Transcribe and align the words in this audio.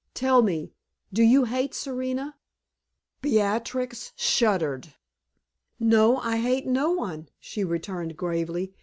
Tell 0.15 0.41
me, 0.41 0.73
do 1.13 1.21
you 1.21 1.43
hate 1.45 1.75
Serena?" 1.75 2.35
Beatrix 3.21 4.13
shuddered. 4.15 4.95
"No; 5.79 6.17
I 6.17 6.37
hate 6.37 6.65
no 6.65 6.89
one," 6.89 7.29
she 7.39 7.63
returned 7.63 8.17
gravely. 8.17 8.73